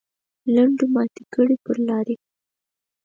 لنډو 0.55 0.85
ماتې 0.93 1.23
کړې 1.33 1.55
پر 1.65 1.77
لارې. 1.87 2.15